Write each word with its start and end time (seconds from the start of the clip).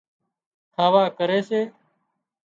کاوا 0.75 1.03
ڪري 1.17 1.39
سي 1.49 1.61